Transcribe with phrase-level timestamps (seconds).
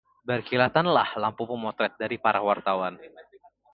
[0.27, 2.93] berkilatanlah lampu pemotret dari para wartawan